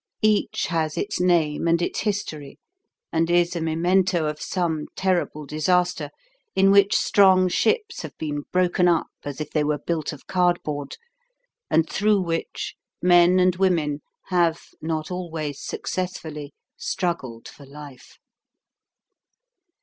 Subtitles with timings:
[0.23, 2.57] Each has its name and its history,
[3.13, 6.09] and is a memento of some terrible disaster
[6.55, 10.97] in which strong ships have been broken up as if they were built of cardboard,
[11.69, 18.17] and through which men and women have not always successfully struggled for life.